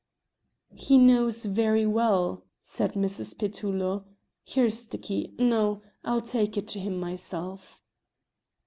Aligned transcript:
"He 0.73 0.97
knows 0.97 1.45
very 1.45 1.85
well," 1.85 2.43
said 2.63 2.93
Mrs. 2.93 3.37
Petullo. 3.37 4.05
"Here 4.43 4.65
is 4.65 4.87
the 4.87 4.97
key 4.97 5.35
no, 5.37 5.83
I'll 6.03 6.21
take 6.21 6.57
it 6.57 6.67
to 6.69 6.79
him 6.79 6.99
myself." 6.99 7.83